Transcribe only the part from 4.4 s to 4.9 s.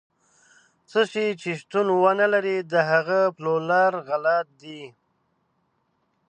دي.